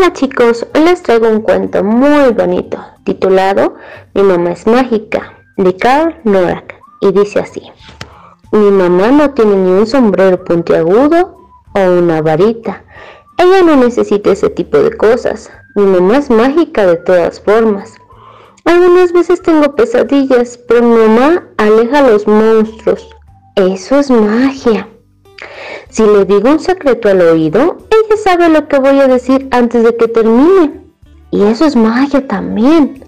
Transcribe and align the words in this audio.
Hola 0.00 0.14
chicos, 0.14 0.66
hoy 0.74 0.84
les 0.84 1.02
traigo 1.02 1.28
un 1.28 1.42
cuento 1.42 1.84
muy 1.84 2.32
bonito 2.32 2.78
titulado 3.04 3.74
Mi 4.14 4.22
mamá 4.22 4.52
es 4.52 4.66
mágica 4.66 5.34
de 5.58 5.76
Carl 5.76 6.16
Norak 6.24 6.74
y 7.02 7.12
dice 7.12 7.40
así. 7.40 7.60
Mi 8.50 8.70
mamá 8.70 9.08
no 9.08 9.34
tiene 9.34 9.56
ni 9.56 9.70
un 9.72 9.86
sombrero 9.86 10.42
puntiagudo 10.42 11.36
o 11.74 11.80
una 11.80 12.22
varita. 12.22 12.82
Ella 13.36 13.62
no 13.62 13.76
necesita 13.76 14.32
ese 14.32 14.48
tipo 14.48 14.78
de 14.78 14.96
cosas. 14.96 15.50
Mi 15.74 15.84
mamá 15.84 16.16
es 16.16 16.30
mágica 16.30 16.86
de 16.86 16.96
todas 16.96 17.38
formas. 17.38 17.92
Algunas 18.64 19.12
veces 19.12 19.42
tengo 19.42 19.74
pesadillas, 19.74 20.56
pero 20.66 20.82
mi 20.82 20.96
mamá 20.96 21.46
aleja 21.58 21.98
a 21.98 22.10
los 22.10 22.26
monstruos. 22.26 23.06
Eso 23.54 23.98
es 23.98 24.10
magia. 24.10 24.88
Si 25.90 26.04
le 26.04 26.24
digo 26.24 26.50
un 26.50 26.60
secreto 26.60 27.08
al 27.08 27.20
oído, 27.20 27.78
ella 27.90 28.16
sabe 28.16 28.48
lo 28.48 28.68
que 28.68 28.78
voy 28.78 29.00
a 29.00 29.08
decir 29.08 29.48
antes 29.50 29.82
de 29.82 29.96
que 29.96 30.06
termine. 30.08 30.80
Y 31.32 31.42
eso 31.42 31.64
es 31.64 31.74
magia 31.74 32.26
también. 32.26 33.04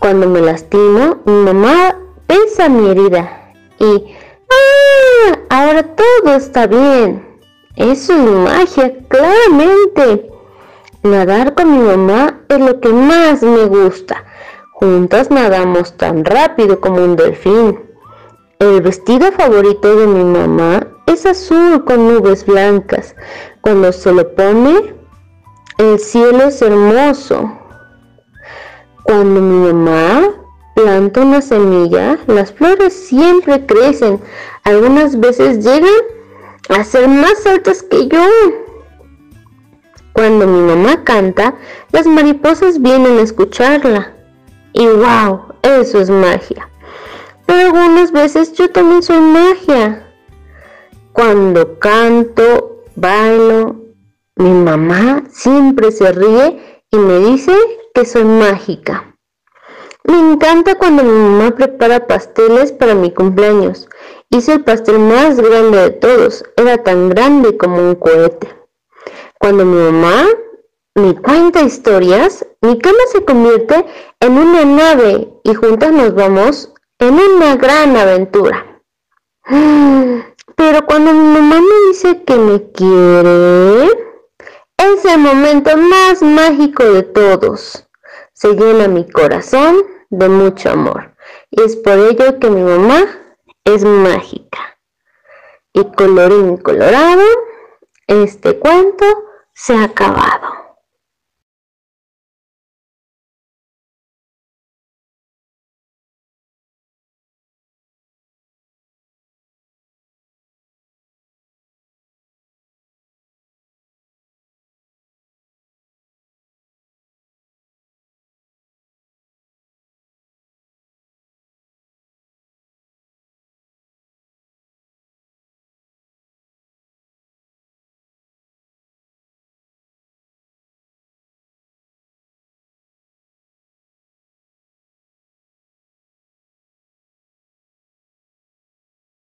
Cuando 0.00 0.28
me 0.28 0.40
lastimo, 0.40 1.18
mi 1.24 1.32
mamá 1.32 1.96
pesa 2.26 2.68
mi 2.68 2.90
herida 2.90 3.52
y 3.78 4.04
¡ah! 4.50 5.38
Ahora 5.50 5.82
todo 5.82 6.34
está 6.34 6.66
bien. 6.66 7.24
Eso 7.76 8.12
es 8.12 8.18
magia, 8.18 8.94
claramente. 9.08 10.30
Nadar 11.02 11.54
con 11.54 11.70
mi 11.70 11.78
mamá 11.78 12.40
es 12.48 12.58
lo 12.58 12.80
que 12.80 12.88
más 12.88 13.42
me 13.42 13.64
gusta. 13.66 14.24
Juntas 14.72 15.30
nadamos 15.30 15.96
tan 15.96 16.24
rápido 16.24 16.80
como 16.80 17.04
un 17.04 17.16
delfín. 17.16 17.78
El 18.58 18.80
vestido 18.80 19.30
favorito 19.32 19.94
de 19.96 20.06
mi 20.06 20.24
mamá 20.24 20.86
es 21.06 21.26
azul 21.26 21.84
con 21.84 22.08
nubes 22.08 22.44
blancas. 22.44 23.14
Cuando 23.60 23.92
se 23.92 24.12
lo 24.12 24.34
pone, 24.34 24.94
el 25.78 25.98
cielo 25.98 26.44
es 26.44 26.60
hermoso. 26.62 27.58
Cuando 29.04 29.40
mi 29.40 29.72
mamá 29.72 30.34
planta 30.74 31.22
una 31.22 31.40
semilla, 31.40 32.18
las 32.26 32.52
flores 32.52 32.92
siempre 32.92 33.64
crecen. 33.66 34.20
Algunas 34.64 35.18
veces 35.18 35.64
llegan 35.64 35.88
a 36.68 36.84
ser 36.84 37.08
más 37.08 37.46
altas 37.46 37.82
que 37.82 38.08
yo. 38.08 38.26
Cuando 40.12 40.46
mi 40.46 40.60
mamá 40.60 41.04
canta, 41.04 41.54
las 41.92 42.06
mariposas 42.06 42.80
vienen 42.80 43.18
a 43.18 43.22
escucharla. 43.22 44.14
Y 44.72 44.86
wow, 44.86 45.42
eso 45.62 46.00
es 46.00 46.10
magia. 46.10 46.68
Pero 47.46 47.66
algunas 47.66 48.12
veces 48.12 48.52
yo 48.54 48.70
también 48.70 49.02
soy 49.02 49.20
magia. 49.20 50.05
Cuando 51.16 51.78
canto, 51.78 52.82
bailo, 52.94 53.74
mi 54.36 54.50
mamá 54.50 55.24
siempre 55.30 55.90
se 55.90 56.12
ríe 56.12 56.82
y 56.90 56.98
me 56.98 57.18
dice 57.20 57.54
que 57.94 58.04
soy 58.04 58.24
mágica. 58.24 59.16
Me 60.04 60.18
encanta 60.18 60.74
cuando 60.74 61.02
mi 61.02 61.18
mamá 61.18 61.52
prepara 61.52 62.06
pasteles 62.06 62.70
para 62.70 62.94
mi 62.94 63.14
cumpleaños. 63.14 63.88
Hice 64.28 64.52
el 64.52 64.64
pastel 64.64 64.98
más 64.98 65.40
grande 65.40 65.78
de 65.78 65.90
todos. 65.92 66.44
Era 66.54 66.82
tan 66.82 67.08
grande 67.08 67.56
como 67.56 67.78
un 67.78 67.94
cohete. 67.94 68.54
Cuando 69.38 69.64
mi 69.64 69.90
mamá 69.90 70.26
me 70.96 71.14
cuenta 71.14 71.62
historias, 71.62 72.46
mi 72.60 72.78
cama 72.78 72.98
se 73.10 73.24
convierte 73.24 73.86
en 74.20 74.32
una 74.32 74.66
nave 74.66 75.30
y 75.44 75.54
juntas 75.54 75.92
nos 75.92 76.14
vamos 76.14 76.74
en 76.98 77.14
una 77.14 77.56
gran 77.56 77.96
aventura. 77.96 78.82
Pero 80.56 80.86
cuando 80.86 81.12
mi 81.12 81.38
mamá 81.38 81.60
me 81.60 81.88
dice 81.88 82.24
que 82.24 82.34
me 82.34 82.70
quiere, 82.72 83.84
es 84.78 85.04
el 85.04 85.18
momento 85.18 85.76
más 85.76 86.22
mágico 86.22 86.82
de 86.82 87.02
todos. 87.02 87.86
Se 88.32 88.54
llena 88.54 88.88
mi 88.88 89.08
corazón 89.08 89.84
de 90.08 90.28
mucho 90.30 90.70
amor. 90.70 91.14
Y 91.50 91.62
es 91.62 91.76
por 91.76 91.98
ello 91.98 92.38
que 92.38 92.48
mi 92.48 92.62
mamá 92.62 93.04
es 93.64 93.84
mágica. 93.84 94.78
Y 95.74 95.84
colorín 95.92 96.56
colorado, 96.56 97.22
este 98.06 98.58
cuento 98.58 99.04
se 99.52 99.74
ha 99.74 99.84
acabado. 99.84 100.55